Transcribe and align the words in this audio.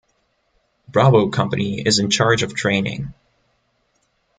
Bravo 0.87 1.29
company 1.29 1.79
is 1.81 1.99
in 1.99 2.09
charge 2.09 2.41
of 2.41 2.55
training. 2.55 3.13